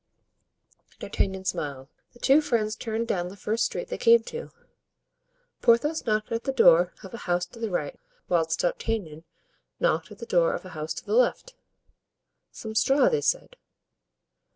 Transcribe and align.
D'Artagnan 0.97 1.45
smiled. 1.45 1.87
The 2.13 2.17
two 2.19 2.41
friends 2.41 2.75
turned 2.75 3.07
down 3.07 3.27
the 3.27 3.35
first 3.35 3.65
street 3.65 3.89
they 3.89 3.99
came 3.99 4.23
to. 4.23 4.49
Porthos 5.61 6.07
knocked 6.07 6.31
at 6.31 6.43
the 6.45 6.51
door 6.51 6.95
of 7.03 7.13
a 7.13 7.17
house 7.29 7.45
to 7.45 7.59
the 7.59 7.69
right, 7.69 7.99
whilst 8.27 8.61
D'Artagnan 8.61 9.25
knocked 9.79 10.09
at 10.11 10.17
the 10.17 10.25
door 10.25 10.55
of 10.55 10.65
a 10.65 10.69
house 10.69 10.95
to 10.95 11.05
the 11.05 11.13
left. 11.13 11.53
"Some 12.51 12.73
straw," 12.73 13.09
they 13.09 13.21
said. 13.21 13.55